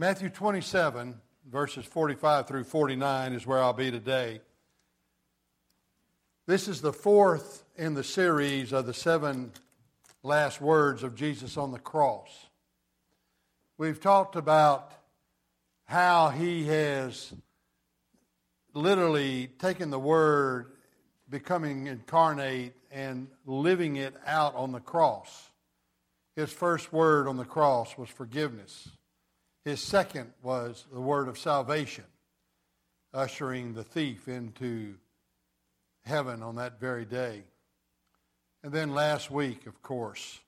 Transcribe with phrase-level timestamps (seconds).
[0.00, 1.20] Matthew 27,
[1.52, 4.40] verses 45 through 49 is where I'll be today.
[6.46, 9.52] This is the fourth in the series of the seven
[10.22, 12.30] last words of Jesus on the cross.
[13.76, 14.90] We've talked about
[15.84, 17.34] how he has
[18.72, 20.72] literally taken the word,
[21.28, 25.50] becoming incarnate, and living it out on the cross.
[26.36, 28.88] His first word on the cross was forgiveness.
[29.64, 32.04] His second was the word of salvation,
[33.12, 34.94] ushering the thief into
[36.04, 37.44] heaven on that very day.
[38.62, 40.40] And then last week, of course,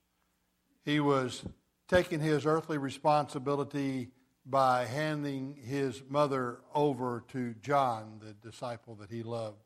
[0.85, 1.45] he was
[1.89, 4.09] taking his earthly responsibility
[4.47, 9.63] by handing his mother over to John, the disciple that he loved.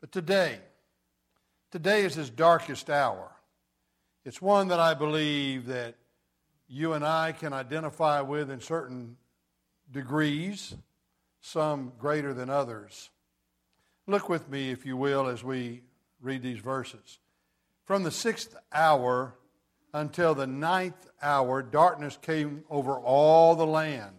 [0.00, 0.58] But today,
[1.70, 3.30] today is his darkest hour.
[4.24, 5.94] It's one that I believe that
[6.70, 9.16] you and I can identify with in certain
[9.90, 10.72] degrees,
[11.40, 13.10] some greater than others.
[14.06, 15.82] Look with me, if you will, as we
[16.20, 17.18] read these verses.
[17.84, 19.34] From the sixth hour
[19.92, 24.14] until the ninth hour, darkness came over all the land.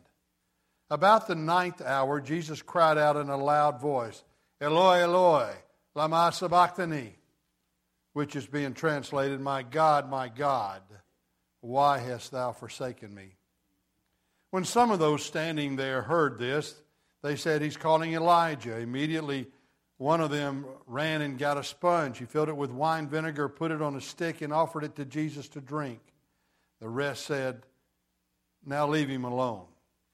[0.90, 4.26] About the ninth hour, Jesus cried out in a loud voice,
[4.60, 5.54] Eloi, Eloi,
[5.96, 7.16] lama sabachthani,
[8.12, 10.82] which is being translated, My God, my God,
[11.62, 13.36] why hast thou forsaken me?
[14.50, 16.76] When some of those standing there heard this,
[17.22, 18.78] they said, He's calling Elijah.
[18.78, 19.48] Immediately,
[19.98, 22.18] one of them ran and got a sponge.
[22.18, 25.06] He filled it with wine vinegar, put it on a stick, and offered it to
[25.06, 26.00] Jesus to drink.
[26.80, 27.62] The rest said,
[28.66, 29.68] Now leave him alone.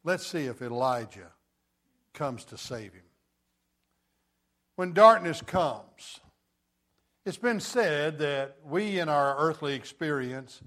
[0.04, 1.32] Let's see if Elijah
[2.14, 3.04] comes to save him.
[4.76, 6.20] When darkness comes,
[7.26, 10.62] it's been said that we, in our earthly experience,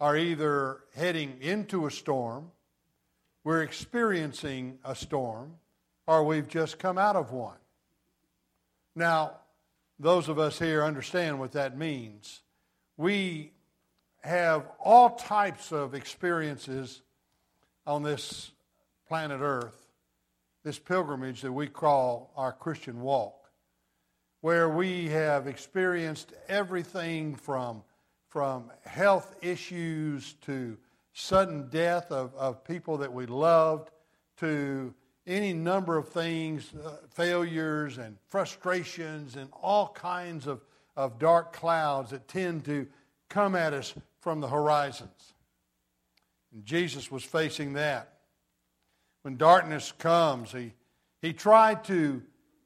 [0.00, 2.50] are either heading into a storm,
[3.44, 5.54] we're experiencing a storm,
[6.06, 7.56] or we've just come out of one.
[8.94, 9.32] Now,
[9.98, 12.42] those of us here understand what that means.
[12.96, 13.52] We
[14.22, 17.02] have all types of experiences
[17.86, 18.50] on this
[19.06, 19.86] planet Earth,
[20.64, 23.50] this pilgrimage that we call our Christian walk,
[24.40, 27.82] where we have experienced everything from,
[28.34, 30.76] from health issues to
[31.12, 33.92] sudden death of, of people that we loved
[34.36, 34.92] to
[35.24, 40.60] any number of things, uh, failures and frustrations and all kinds of,
[40.96, 42.88] of dark clouds that tend to
[43.28, 45.34] come at us from the horizons.
[46.52, 48.14] And Jesus was facing that.
[49.22, 50.72] When darkness comes, he,
[51.22, 52.20] he tried to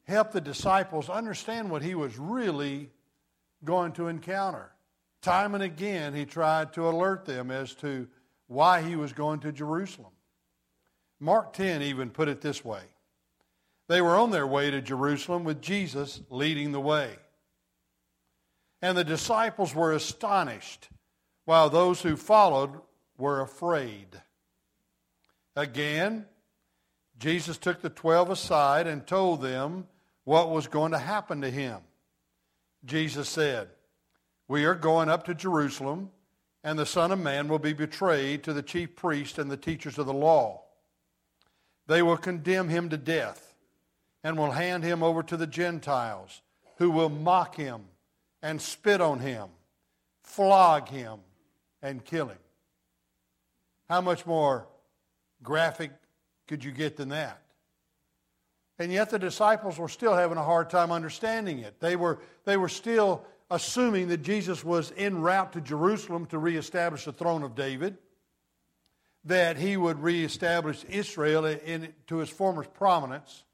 [0.05, 2.89] help the disciples understand what he was really
[3.63, 4.73] going to encounter.
[5.23, 8.07] Time and again, he tried to alert them as to
[8.47, 10.13] why he was going to Jerusalem.
[11.21, 12.83] Mark 10 even put it this way
[13.89, 17.17] They were on their way to Jerusalem with Jesus leading the way.
[18.81, 20.89] And the disciples were astonished,
[21.45, 22.81] while those who followed
[23.17, 24.07] were afraid.
[25.57, 26.27] Again,
[27.19, 29.89] Jesus took the twelve aside and told them
[30.23, 31.81] what was going to happen to him.
[32.85, 33.69] Jesus said,
[34.49, 36.11] We are going up to Jerusalem,
[36.65, 39.99] and the Son of Man will be betrayed to the chief priests and the teachers
[39.99, 40.63] of the law.
[41.87, 43.55] They will condemn him to death
[44.25, 46.43] and will hand him over to the Gentiles,
[46.79, 47.83] who will mock him
[48.43, 49.49] and spit on him,
[50.23, 51.21] flog him,
[51.83, 52.39] and kill him.
[53.89, 54.67] How much more
[55.43, 55.93] graphic
[56.47, 57.41] could you get than that?
[58.79, 61.81] And yet the disciples were still having a hard time understanding it.
[61.81, 67.05] They were, they were still assuming that Jesus was en route to Jerusalem to reestablish
[67.05, 67.99] the throne of David
[69.25, 73.45] that he would reestablish Israel in, to its former prominence,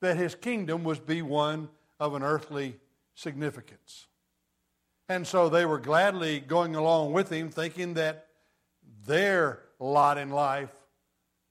[0.00, 1.68] that his kingdom was be one
[1.98, 2.76] of an earthly
[3.14, 4.06] significance.
[5.08, 8.26] And so they were gladly going along with him, thinking that
[9.06, 10.72] their lot in life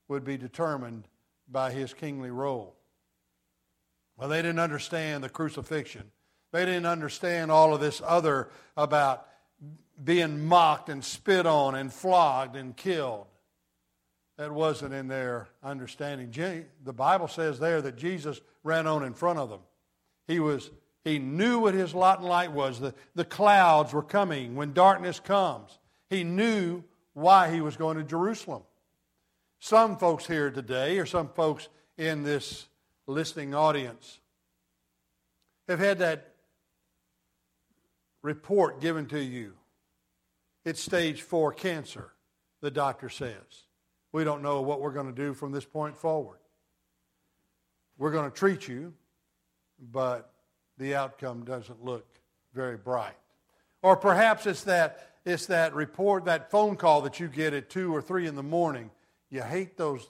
[0.07, 1.07] would be determined
[1.49, 2.75] by his kingly role.
[4.17, 6.11] Well, they didn't understand the crucifixion.
[6.55, 8.47] They didn't understand all of this other
[8.77, 9.27] about
[10.01, 13.27] being mocked and spit on and flogged and killed
[14.37, 16.31] that wasn't in their understanding.
[16.81, 19.59] The Bible says there that Jesus ran on in front of them.
[20.29, 20.71] He was
[21.03, 22.79] he knew what his lot in light was.
[22.79, 25.77] The, the clouds were coming when darkness comes.
[26.09, 28.63] He knew why he was going to Jerusalem.
[29.59, 31.67] Some folks here today, or some folks
[31.97, 32.65] in this
[33.07, 34.21] listening audience,
[35.67, 36.34] have had that
[38.25, 39.53] report given to you.
[40.65, 42.11] It's stage four cancer,
[42.59, 43.67] the doctor says.
[44.11, 46.39] we don't know what we're going to do from this point forward.
[47.97, 48.93] We're going to treat you,
[49.91, 50.31] but
[50.77, 52.05] the outcome doesn't look
[52.53, 53.17] very bright.
[53.83, 57.93] Or perhaps it's that, it's that report, that phone call that you get at 2
[57.93, 58.89] or 3 in the morning.
[59.29, 60.09] You hate those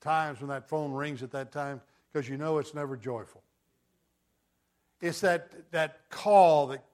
[0.00, 1.80] times when that phone rings at that time
[2.12, 3.42] because you know it's never joyful.
[5.00, 6.84] It's that, that call that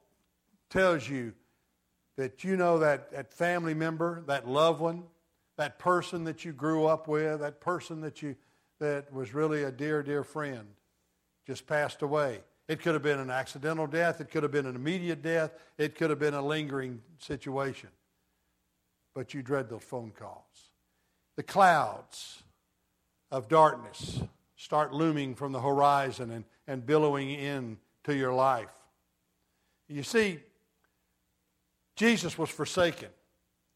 [0.71, 1.33] tells you
[2.17, 5.03] that you know that, that family member, that loved one,
[5.57, 8.35] that person that you grew up with, that person that you
[8.79, 10.65] that was really a dear, dear friend,
[11.45, 12.39] just passed away.
[12.67, 14.19] It could have been an accidental death.
[14.19, 15.51] It could have been an immediate death.
[15.77, 17.89] It could have been a lingering situation.
[19.13, 20.71] But you dread those phone calls.
[21.35, 22.41] The clouds
[23.29, 24.21] of darkness
[24.55, 28.69] start looming from the horizon and, and billowing in to your life.
[29.87, 30.39] You see,
[32.01, 33.09] Jesus was forsaken,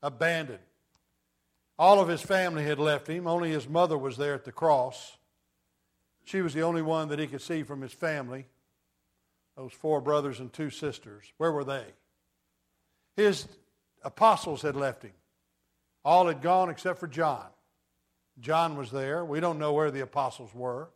[0.01, 0.57] abandoned.
[1.77, 3.27] All of his family had left him.
[3.27, 5.15] Only his mother was there at the cross.
[6.23, 8.47] She was the only one that he could see from his family.
[9.55, 11.31] Those four brothers and two sisters.
[11.37, 11.85] Where were they?
[13.15, 13.47] His
[14.03, 15.13] apostles had left him.
[16.03, 17.45] All had gone except for John.
[18.39, 19.23] John was there.
[19.23, 20.89] We don't know where the apostles were,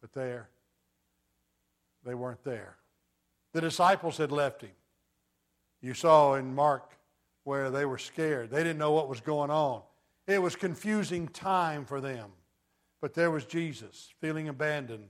[0.00, 0.48] but there,
[2.04, 2.76] they weren't there.
[3.52, 4.70] The disciples had left him.
[5.80, 6.92] You saw in Mark
[7.44, 8.50] where they were scared.
[8.50, 9.82] They didn't know what was going on.
[10.26, 12.30] It was confusing time for them.
[13.00, 15.08] But there was Jesus, feeling abandoned,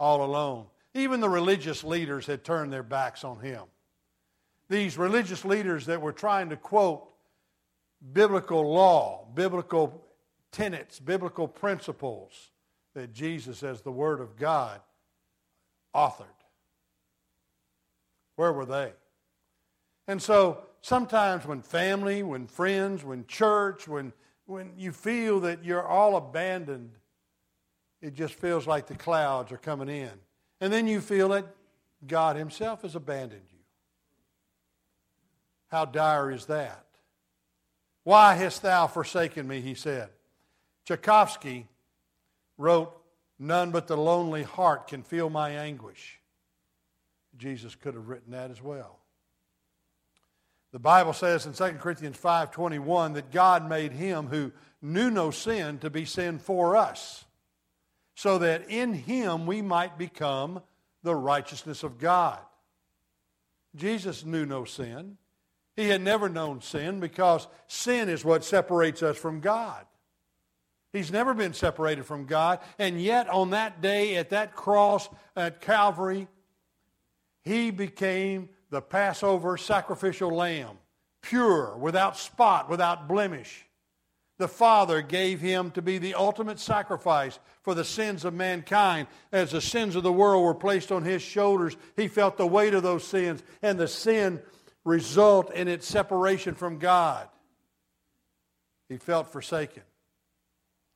[0.00, 0.66] all alone.
[0.94, 3.62] Even the religious leaders had turned their backs on him.
[4.68, 7.06] These religious leaders that were trying to quote
[8.12, 10.04] biblical law, biblical
[10.50, 12.50] tenets, biblical principles
[12.94, 14.80] that Jesus, as the Word of God,
[15.94, 16.26] authored.
[18.36, 18.92] Where were they?
[20.08, 24.12] And so sometimes when family, when friends, when church, when,
[24.46, 26.92] when you feel that you're all abandoned,
[28.00, 30.12] it just feels like the clouds are coming in.
[30.60, 31.46] And then you feel that
[32.06, 33.58] God Himself has abandoned you.
[35.68, 36.84] How dire is that?
[38.04, 40.10] Why hast thou forsaken me, he said.
[40.84, 41.66] Tchaikovsky
[42.56, 42.96] wrote,
[43.38, 46.20] None but the lonely heart can feel my anguish.
[47.36, 49.00] Jesus could have written that as well.
[50.76, 54.52] The Bible says in 2 Corinthians 5:21 that God made him who
[54.82, 57.24] knew no sin to be sin for us,
[58.14, 60.62] so that in him we might become
[61.02, 62.40] the righteousness of God.
[63.74, 65.16] Jesus knew no sin.
[65.76, 69.86] He had never known sin because sin is what separates us from God.
[70.92, 72.60] He's never been separated from God.
[72.78, 76.28] And yet, on that day at that cross at Calvary,
[77.44, 80.78] he became the Passover sacrificial lamb,
[81.22, 83.64] pure, without spot, without blemish.
[84.38, 89.08] The Father gave him to be the ultimate sacrifice for the sins of mankind.
[89.32, 92.74] As the sins of the world were placed on his shoulders, he felt the weight
[92.74, 94.42] of those sins, and the sin
[94.84, 97.28] result in its separation from God.
[98.88, 99.82] He felt forsaken.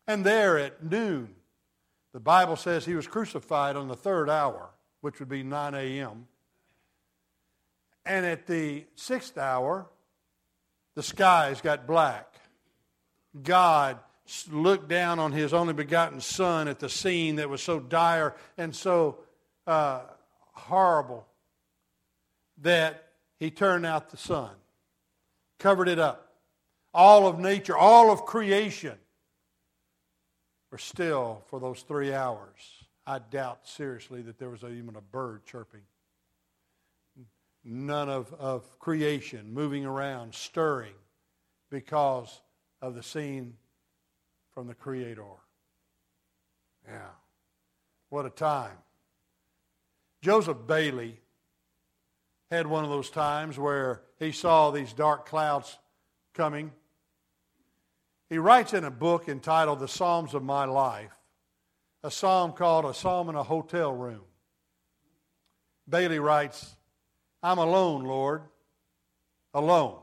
[0.06, 1.34] And there at noon,
[2.12, 4.70] the Bible says he was crucified on the third hour,
[5.00, 6.26] which would be 9 a.m.
[8.04, 9.86] And at the sixth hour,
[10.94, 12.34] the skies got black.
[13.42, 13.98] God
[14.50, 18.74] looked down on his only begotten Son at the scene that was so dire and
[18.74, 19.18] so
[19.66, 20.02] uh,
[20.52, 21.26] horrible
[22.62, 24.50] that he turned out the sun,
[25.58, 26.34] covered it up.
[26.92, 28.98] All of nature, all of creation
[30.70, 32.84] were still for those three hours.
[33.06, 35.82] I doubt seriously that there was even a bird chirping
[37.64, 40.94] none of, of creation moving around, stirring
[41.70, 42.40] because
[42.80, 43.54] of the scene
[44.54, 45.24] from the Creator.
[46.86, 47.10] Yeah.
[48.08, 48.76] What a time.
[50.22, 51.20] Joseph Bayly
[52.50, 55.78] had one of those times where he saw these dark clouds
[56.34, 56.72] coming.
[58.28, 61.12] He writes in a book entitled The Psalms of My Life,
[62.02, 64.22] a psalm called A Psalm in a Hotel Room.
[65.88, 66.76] Bailey writes,
[67.42, 68.42] I'm alone, Lord,
[69.54, 69.98] alone,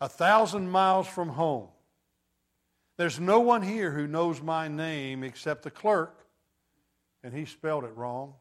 [0.00, 1.68] a thousand miles from home.
[2.96, 6.26] There's no one here who knows my name except the clerk,
[7.22, 8.34] and he spelled it wrong.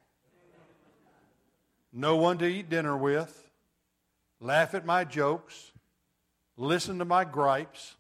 [1.91, 3.49] No one to eat dinner with,
[4.39, 5.71] laugh at my jokes,
[6.57, 7.95] listen to my gripes,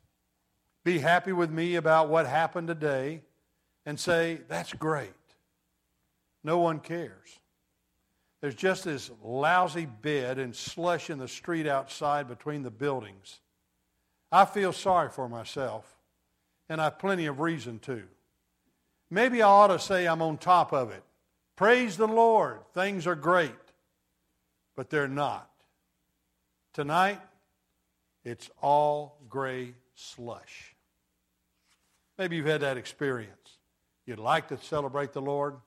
[0.83, 3.21] be happy with me about what happened today,
[3.85, 5.13] and say, That's great.
[6.43, 7.39] No one cares.
[8.47, 13.41] There's just this lousy bed and slush in the street outside between the buildings.
[14.31, 15.83] I feel sorry for myself
[16.69, 18.03] and I've plenty of reason to.
[19.11, 21.03] Maybe I ought to say I'm on top of it.
[21.57, 22.59] Praise the Lord.
[22.73, 23.51] Things are great.
[24.77, 25.51] But they're not.
[26.71, 27.19] Tonight,
[28.23, 30.73] it's all gray slush.
[32.17, 33.57] Maybe you've had that experience.
[34.05, 35.57] You'd like to celebrate the Lord,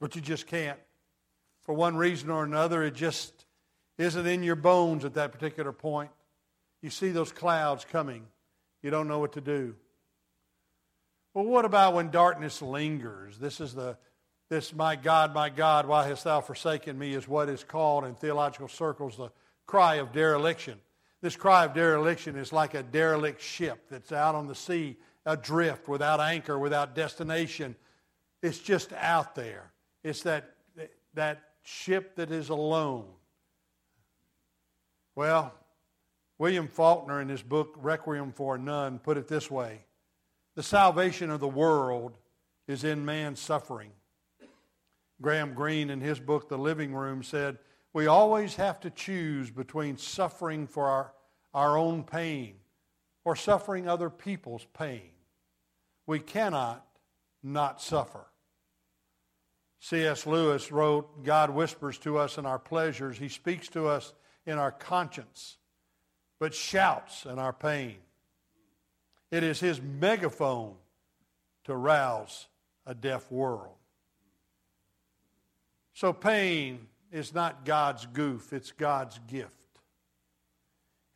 [0.00, 0.80] but you just can't.
[1.64, 3.46] For one reason or another, it just
[3.98, 6.10] isn't in your bones at that particular point.
[6.82, 8.26] You see those clouds coming.
[8.82, 9.74] You don't know what to do.
[11.34, 13.38] Well, what about when darkness lingers?
[13.38, 13.96] This is the
[14.50, 18.14] this my God, my God, why hast thou forsaken me is what is called in
[18.14, 19.30] theological circles the
[19.64, 20.78] cry of dereliction.
[21.22, 25.88] This cry of dereliction is like a derelict ship that's out on the sea, adrift,
[25.88, 27.76] without anchor, without destination.
[28.42, 29.72] It's just out there.
[30.04, 30.50] It's that,
[31.14, 33.06] that ship that is alone.
[35.14, 35.54] Well,
[36.38, 39.84] William Faulkner in his book Requiem for a Nun put it this way
[40.54, 42.16] The salvation of the world
[42.66, 43.90] is in man's suffering.
[45.20, 47.58] Graham Greene, in his book The Living Room, said,
[47.92, 51.12] We always have to choose between suffering for our,
[51.54, 52.56] our own pain
[53.24, 55.10] or suffering other people's pain.
[56.06, 56.84] We cannot
[57.42, 58.26] not suffer.
[59.84, 60.28] C.S.
[60.28, 63.18] Lewis wrote, God whispers to us in our pleasures.
[63.18, 64.14] He speaks to us
[64.46, 65.56] in our conscience,
[66.38, 67.96] but shouts in our pain.
[69.32, 70.74] It is his megaphone
[71.64, 72.46] to rouse
[72.86, 73.74] a deaf world.
[75.94, 79.80] So pain is not God's goof, it's God's gift.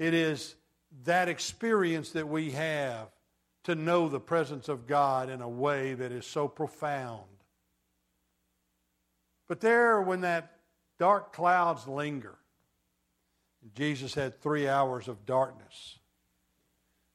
[0.01, 0.57] It is
[1.05, 3.11] that experience that we have
[3.63, 7.23] to know the presence of God in a way that is so profound
[9.49, 10.59] but there, when that
[10.99, 12.37] dark clouds linger,
[13.75, 15.99] Jesus had three hours of darkness.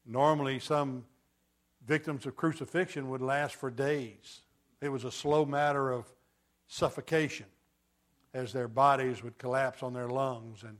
[0.05, 1.05] Normally, some
[1.85, 4.41] victims of crucifixion would last for days.
[4.81, 6.11] It was a slow matter of
[6.67, 7.45] suffocation
[8.33, 10.77] as their bodies would collapse on their lungs and,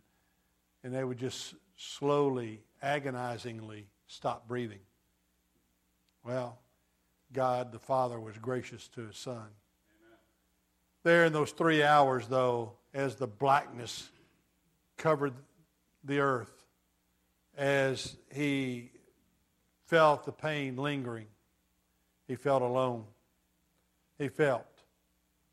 [0.84, 4.80] and they would just slowly, agonizingly stop breathing.
[6.24, 6.60] Well,
[7.34, 9.48] God the Father was gracious to his Son.
[11.04, 14.10] There in those three hours, though, as the blackness
[14.98, 15.34] covered
[16.04, 16.52] the earth,
[17.58, 18.92] as he
[19.88, 21.28] felt the pain lingering,
[22.28, 23.06] he felt alone.
[24.18, 24.66] He felt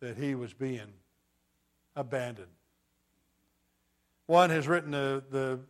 [0.00, 0.92] that he was being
[1.96, 2.48] abandoned.
[4.26, 5.60] One has written the, the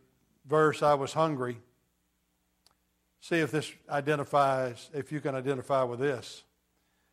[0.45, 1.57] verse, I was hungry.
[3.21, 6.43] See if this identifies, if you can identify with this.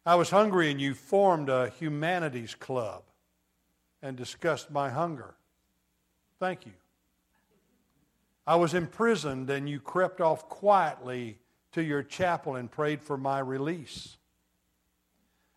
[0.07, 3.03] I was hungry and you formed a humanities club
[4.01, 5.35] and discussed my hunger.
[6.39, 6.73] Thank you.
[8.47, 11.39] I was imprisoned and you crept off quietly
[11.73, 14.17] to your chapel and prayed for my release.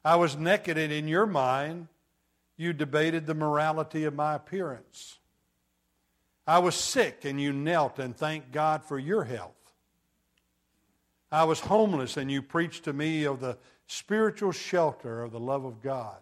[0.04, 1.88] I was naked and in your mind
[2.58, 5.20] you debated the morality of my appearance.
[6.48, 9.54] I was sick and you knelt and thanked God for your health.
[11.32, 15.66] I was homeless and you preached to me of the spiritual shelter of the love
[15.66, 16.18] of God.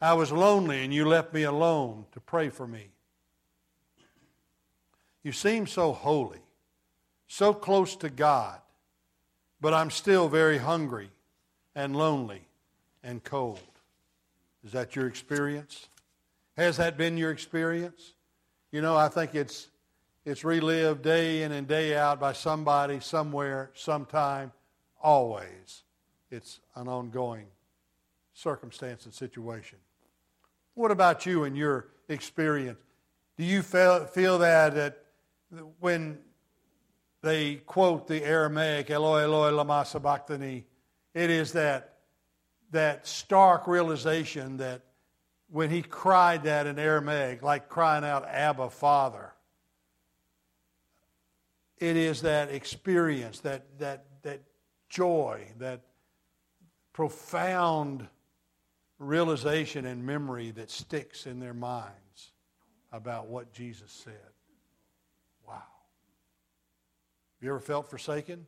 [0.00, 2.88] I was lonely and you left me alone to pray for me.
[5.22, 6.40] You seem so holy,
[7.28, 8.58] so close to God,
[9.60, 11.10] but I'm still very hungry
[11.76, 12.42] and lonely
[13.04, 13.60] and cold.
[14.64, 15.88] Is that your experience?
[16.56, 18.14] Has that been your experience?
[18.72, 19.68] You know, I think it's,
[20.24, 24.50] it's relived day in and day out by somebody, somewhere, sometime,
[25.04, 25.84] always
[26.30, 27.46] it's an ongoing
[28.32, 29.78] circumstance and situation.
[30.74, 32.80] What about you and your experience?
[33.36, 35.04] Do you feel, feel that, that
[35.78, 36.18] when
[37.22, 40.64] they quote the Aramaic, Eloi, Eloi, lama sabachthani,
[41.12, 41.98] it is that,
[42.72, 44.82] that stark realization that
[45.48, 49.32] when he cried that in Aramaic, like crying out, Abba, Father,
[51.78, 54.13] it is that experience, that, that, that
[54.94, 55.80] joy, that
[56.92, 58.06] profound
[58.98, 62.32] realization and memory that sticks in their minds
[62.92, 64.14] about what Jesus said.
[65.46, 65.54] Wow.
[65.54, 68.46] Have you ever felt forsaken?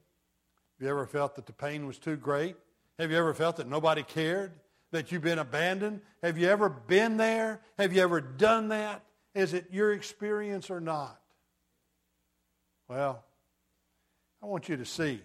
[0.79, 2.57] Have you ever felt that the pain was too great?
[2.99, 4.53] Have you ever felt that nobody cared?
[4.93, 6.01] That you've been abandoned?
[6.23, 7.61] Have you ever been there?
[7.77, 9.03] Have you ever done that?
[9.35, 11.21] Is it your experience or not?
[12.89, 13.25] Well,
[14.41, 15.21] I want you to see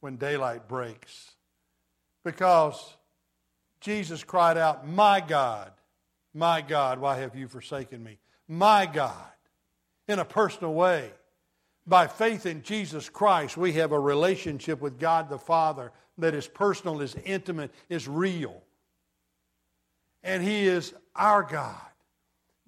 [0.00, 1.32] when daylight breaks
[2.24, 2.96] because
[3.80, 5.72] Jesus cried out, My God,
[6.34, 8.18] my God, why have you forsaken me?
[8.46, 9.14] My God,
[10.06, 11.10] in a personal way.
[11.86, 16.46] By faith in Jesus Christ, we have a relationship with God the Father that is
[16.46, 18.62] personal, is intimate, is real.
[20.22, 21.80] And He is our God.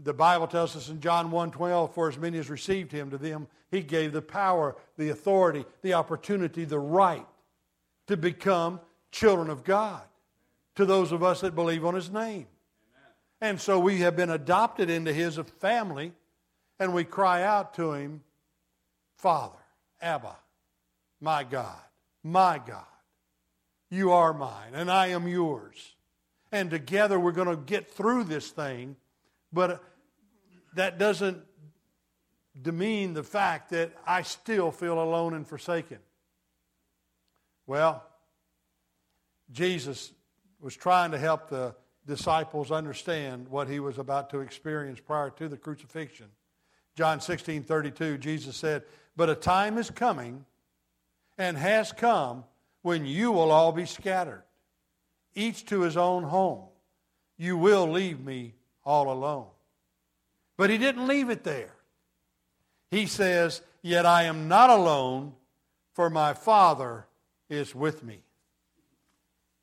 [0.02, 3.48] The Bible tells us in John 1:12, for as many as received him, to them
[3.70, 7.26] he gave the power, the authority, the opportunity, the right
[8.06, 8.80] to become
[9.12, 10.02] children of God
[10.76, 12.46] to those of us that believe on his name.
[12.46, 13.12] Amen.
[13.40, 16.12] And so we have been adopted into his family,
[16.78, 18.22] and we cry out to him,
[19.16, 19.58] Father,
[20.00, 20.36] Abba,
[21.20, 21.78] my God,
[22.24, 22.86] my God,
[23.90, 25.94] you are mine, and I am yours.
[26.50, 28.96] And together we're going to get through this thing,
[29.52, 29.82] but
[30.74, 31.42] that doesn't
[32.60, 35.98] demean the fact that I still feel alone and forsaken.
[37.66, 38.04] Well,
[39.52, 40.12] Jesus
[40.60, 41.74] was trying to help the
[42.06, 46.26] disciples understand what he was about to experience prior to the crucifixion.
[46.96, 48.82] John 16 32, Jesus said,
[49.16, 50.44] But a time is coming
[51.38, 52.44] and has come
[52.82, 54.42] when you will all be scattered,
[55.34, 56.64] each to his own home.
[57.36, 59.46] You will leave me all alone.
[60.60, 61.72] But he didn't leave it there.
[62.90, 65.32] He says, Yet I am not alone,
[65.94, 67.06] for my Father
[67.48, 68.18] is with me.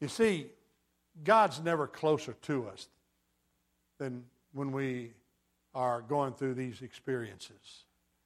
[0.01, 0.47] You see,
[1.23, 2.87] God's never closer to us
[3.99, 4.23] than
[4.53, 5.11] when we
[5.75, 7.85] are going through these experiences.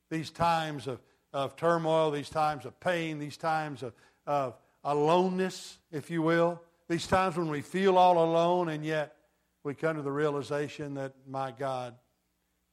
[0.10, 1.02] These times of,
[1.34, 3.92] of turmoil, these times of pain, these times of,
[4.26, 9.18] of aloneness, if you will, these times when we feel all alone and yet
[9.62, 11.96] we come to the realization that my God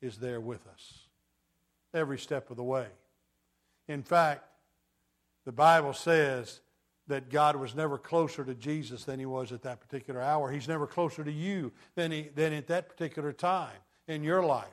[0.00, 1.08] is there with us
[1.94, 2.86] every step of the way.
[3.88, 4.44] In fact,
[5.44, 6.60] the Bible says
[7.06, 10.50] that God was never closer to Jesus than he was at that particular hour.
[10.50, 13.76] He's never closer to you than, he, than at that particular time
[14.06, 14.66] in your life.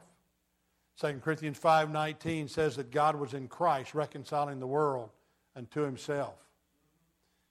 [0.99, 5.09] 2 Corinthians 5.19 says that God was in Christ reconciling the world
[5.55, 6.35] unto himself.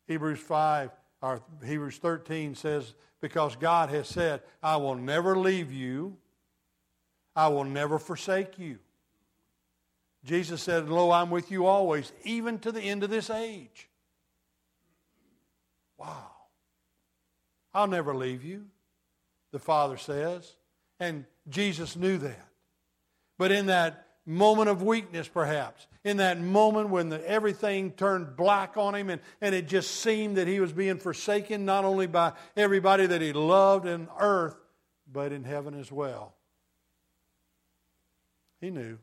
[0.07, 0.91] Hebrews 5
[1.23, 6.19] or Hebrews 13 says, because God has said, I will never leave you
[7.37, 8.79] I will never forsake you.
[10.25, 13.89] Jesus said, Lo, I'm with you always, even to the end of this age.
[15.99, 16.31] Wow.
[17.75, 18.67] I'll never leave you,
[19.53, 20.55] the Father says.
[21.01, 22.49] And Jesus knew that.
[23.37, 28.77] But in that moment of weakness, perhaps, in that moment when the, everything turned black
[28.77, 32.33] on him and, and it just seemed that he was being forsaken not only by
[32.57, 34.57] everybody that he loved in earth,
[35.13, 36.35] but in heaven as well.
[38.65, 38.97] He knew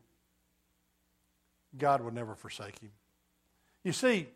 [1.78, 2.90] God would never forsake him.
[3.84, 4.26] You see,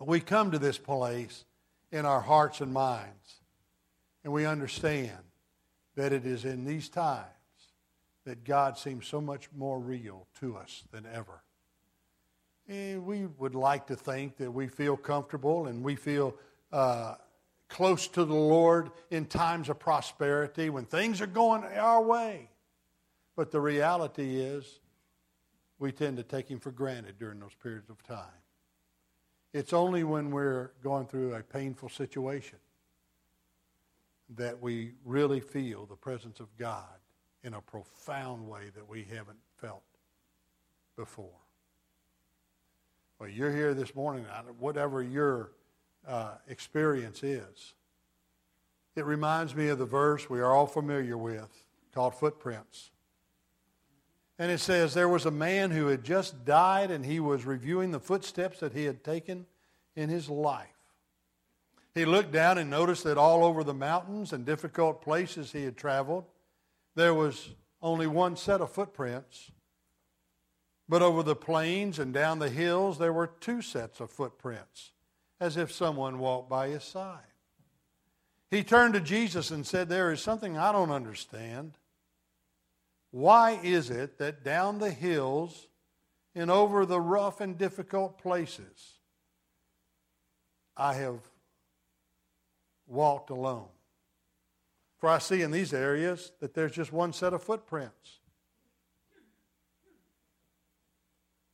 [0.00, 1.44] we come to this place
[1.92, 3.42] in our hearts and minds,
[4.24, 5.18] and we understand
[5.94, 7.26] that it is in these times
[8.24, 11.42] that God seems so much more real to us than ever.
[12.66, 16.34] And we would like to think that we feel comfortable and we feel
[16.72, 17.16] uh,
[17.68, 22.48] close to the Lord in times of prosperity when things are going our way.
[23.38, 24.80] But the reality is,
[25.78, 28.42] we tend to take him for granted during those periods of time.
[29.52, 32.58] It's only when we're going through a painful situation
[34.30, 36.98] that we really feel the presence of God
[37.44, 39.84] in a profound way that we haven't felt
[40.96, 41.38] before.
[43.20, 44.24] Well, you're here this morning,
[44.58, 45.52] whatever your
[46.08, 47.74] uh, experience is.
[48.96, 51.62] It reminds me of the verse we are all familiar with
[51.94, 52.90] called Footprints.
[54.38, 57.90] And it says there was a man who had just died and he was reviewing
[57.90, 59.46] the footsteps that he had taken
[59.96, 60.68] in his life.
[61.94, 65.76] He looked down and noticed that all over the mountains and difficult places he had
[65.76, 66.24] traveled,
[66.94, 67.50] there was
[67.82, 69.50] only one set of footprints.
[70.88, 74.92] But over the plains and down the hills, there were two sets of footprints,
[75.40, 77.20] as if someone walked by his side.
[78.50, 81.72] He turned to Jesus and said, There is something I don't understand.
[83.10, 85.68] Why is it that down the hills
[86.34, 88.94] and over the rough and difficult places
[90.76, 91.20] I have
[92.86, 93.68] walked alone?
[94.98, 98.18] For I see in these areas that there's just one set of footprints.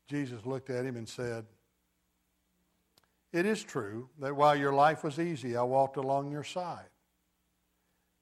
[0.09, 1.47] Jesus looked at him and said,
[3.33, 6.88] It is true that while your life was easy, I walked along your side.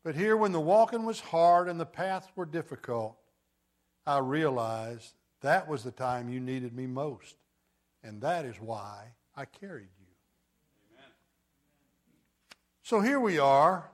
[0.05, 3.17] But here, when the walking was hard and the paths were difficult,
[4.07, 7.37] I realized that was the time you needed me most.
[8.03, 10.07] And that is why I carried you.
[10.93, 11.11] Amen.
[12.83, 13.91] So here we are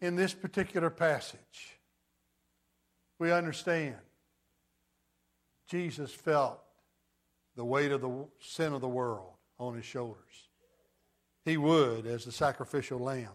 [0.00, 1.78] in this particular passage.
[3.18, 3.96] We understand
[5.68, 6.60] Jesus felt
[7.56, 10.48] the weight of the sin of the world on his shoulders.
[11.44, 13.30] He would as the sacrificial lamb.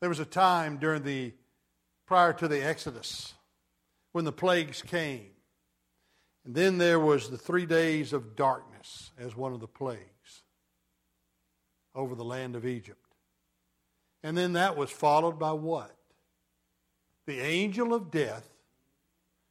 [0.00, 1.32] There was a time during the
[2.06, 3.34] prior to the Exodus
[4.12, 5.30] when the plagues came.
[6.44, 10.42] And then there was the three days of darkness as one of the plagues
[11.94, 13.00] over the land of Egypt.
[14.22, 15.94] And then that was followed by what?
[17.26, 18.48] The angel of death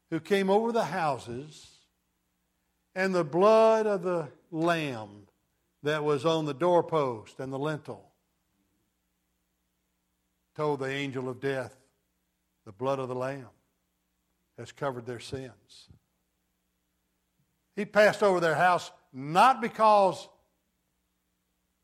[0.10, 1.80] who came over the houses
[2.96, 5.28] and the blood of the lamb
[5.84, 8.12] that was on the doorpost and the lintel
[10.56, 11.76] told the angel of death,
[12.66, 13.48] the blood of the lamb
[14.58, 15.90] has covered their sins.
[17.76, 20.28] He passed over their house not because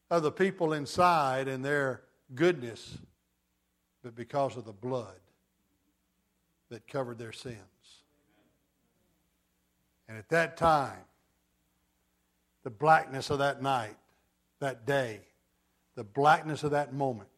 [0.10, 2.02] of the people inside and their
[2.36, 2.98] goodness,
[4.04, 5.20] but because of the blood
[6.70, 7.58] that covered their sins.
[10.08, 11.00] And at that time,
[12.64, 13.96] the blackness of that night,
[14.60, 15.22] that day,
[15.96, 17.30] the blackness of that moment,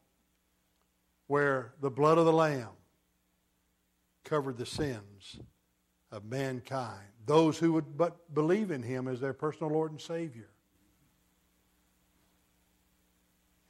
[1.28, 2.70] where the blood of the Lamb
[4.34, 5.40] covered the sins
[6.12, 10.50] of mankind, those who would but believe in him as their personal Lord and Savior.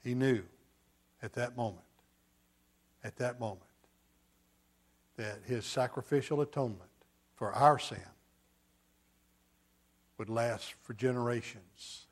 [0.06, 0.42] He knew
[1.22, 1.84] at that moment,
[3.04, 3.60] at that moment,
[5.18, 6.92] that his sacrificial atonement
[7.36, 7.98] for our sin
[10.18, 12.06] would last for generations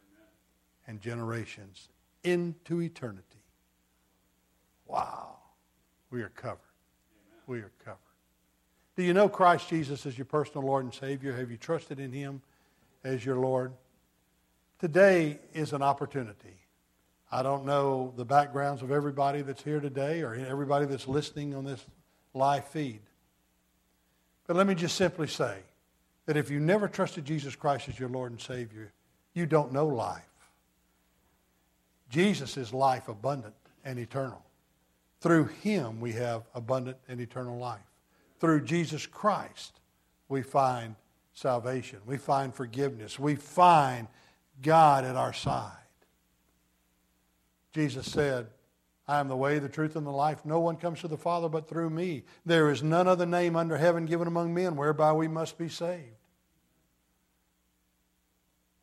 [0.88, 1.88] and generations
[2.26, 3.46] into eternity.
[4.86, 5.38] Wow.
[6.10, 6.60] We are covered.
[7.48, 8.11] We are covered.
[9.02, 11.36] Do you know Christ Jesus as your personal Lord and Savior?
[11.36, 12.40] Have you trusted in Him
[13.04, 13.74] as your Lord?
[14.78, 16.54] Today is an opportunity.
[17.32, 21.66] I don't know the backgrounds of everybody that's here today or everybody that's listening on
[21.66, 21.84] this
[22.36, 23.00] live feed.
[24.46, 25.58] But let me just simply say
[26.28, 28.94] that if you never trusted Jesus Christ as your Lord and Savior,
[29.34, 30.22] you don't know life.
[32.12, 34.44] Jesus is life abundant and eternal.
[35.22, 37.80] Through him we have abundant and eternal life.
[38.42, 39.80] Through Jesus Christ
[40.28, 40.96] we find
[41.32, 42.00] salvation.
[42.08, 43.20] We find forgiveness.
[43.20, 44.08] We find
[44.64, 45.72] God at our side.
[47.72, 48.48] Jesus said,
[49.08, 50.44] I am the way, the truth, and the life.
[50.44, 52.24] No one comes to the Father but through me.
[52.44, 56.18] There is none other name under heaven given among men whereby we must be saved.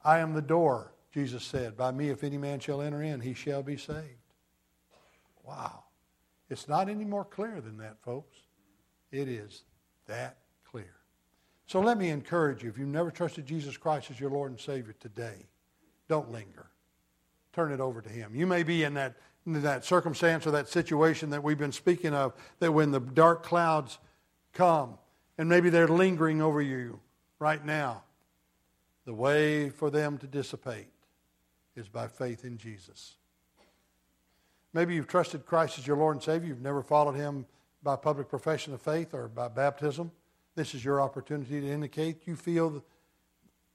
[0.05, 1.77] I am the door, Jesus said.
[1.77, 4.05] By me, if any man shall enter in, he shall be saved.
[5.45, 5.83] Wow.
[6.49, 8.37] It's not any more clear than that, folks.
[9.11, 9.63] It is
[10.07, 10.95] that clear.
[11.67, 14.61] So let me encourage you if you've never trusted Jesus Christ as your Lord and
[14.61, 15.47] Savior today,
[16.09, 16.67] don't linger.
[17.53, 18.35] Turn it over to Him.
[18.35, 19.17] You may be in that,
[19.47, 23.43] in that circumstance or that situation that we've been speaking of, that when the dark
[23.43, 23.99] clouds
[24.53, 24.99] come,
[25.37, 26.99] and maybe they're lingering over you
[27.39, 28.03] right now,
[29.05, 30.89] the way for them to dissipate
[31.77, 33.15] is by faith in Jesus.
[34.73, 36.49] Maybe you've trusted Christ as your Lord and Savior.
[36.49, 37.47] You've never followed Him
[37.83, 40.11] by public profession of faith or by baptism.
[40.55, 42.83] This is your opportunity to indicate you feel,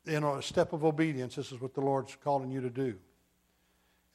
[0.06, 1.36] in a step of obedience.
[1.36, 2.96] This is what the Lord's calling you to do.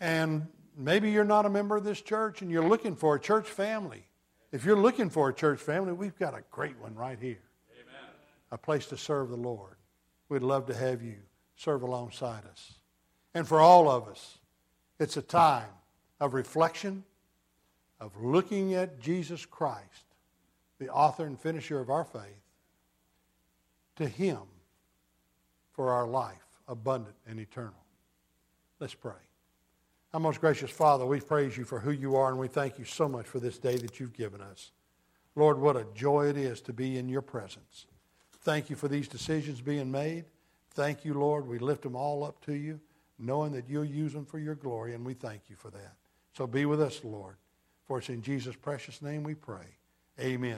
[0.01, 0.47] And
[0.77, 4.05] maybe you're not a member of this church and you're looking for a church family.
[4.53, 7.41] If you're looking for a church family, we've got a great one right here.
[7.73, 8.11] Amen.
[8.53, 9.77] A place to serve the Lord.
[10.29, 11.17] We'd love to have you
[11.57, 12.75] serve alongside us.
[13.35, 14.39] And for all of us,
[14.99, 15.71] it's a time
[16.21, 17.05] of reflection,
[18.01, 20.05] of looking at Jesus Christ,
[20.79, 22.43] the author and finisher of our faith,
[23.97, 24.39] to Him
[25.73, 27.85] for our life, abundant and eternal.
[28.81, 29.13] Let's pray.
[30.15, 32.85] Our most gracious Father, we praise you for who you are, and we thank you
[32.85, 34.71] so much for this day that you've given us.
[35.35, 37.87] Lord, what a joy it is to be in your presence.
[38.41, 40.25] Thank you for these decisions being made.
[40.71, 41.47] Thank you, Lord.
[41.47, 42.81] We lift them all up to you,
[43.19, 45.95] knowing that you'll use them for your glory, and we thank you for that.
[46.37, 47.37] So be with us, Lord.
[47.89, 49.65] For it's in Jesus' precious name we pray.
[50.21, 50.57] Amen.